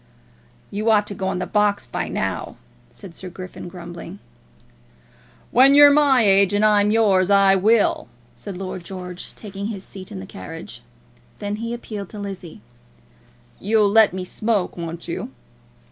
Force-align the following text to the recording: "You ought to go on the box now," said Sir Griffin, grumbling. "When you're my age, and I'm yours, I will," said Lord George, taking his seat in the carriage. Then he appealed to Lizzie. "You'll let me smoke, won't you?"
"You 0.71 0.89
ought 0.89 1.05
to 1.05 1.13
go 1.13 1.27
on 1.27 1.37
the 1.37 1.45
box 1.45 1.87
now," 1.93 2.55
said 2.89 3.13
Sir 3.13 3.29
Griffin, 3.29 3.67
grumbling. 3.67 4.17
"When 5.51 5.75
you're 5.75 5.91
my 5.91 6.23
age, 6.25 6.55
and 6.55 6.65
I'm 6.65 6.89
yours, 6.89 7.29
I 7.29 7.53
will," 7.53 8.07
said 8.33 8.57
Lord 8.57 8.83
George, 8.83 9.35
taking 9.35 9.67
his 9.67 9.83
seat 9.83 10.11
in 10.11 10.19
the 10.19 10.25
carriage. 10.25 10.81
Then 11.37 11.57
he 11.57 11.71
appealed 11.71 12.09
to 12.09 12.19
Lizzie. 12.19 12.61
"You'll 13.59 13.91
let 13.91 14.11
me 14.11 14.23
smoke, 14.25 14.75
won't 14.75 15.07
you?" 15.07 15.29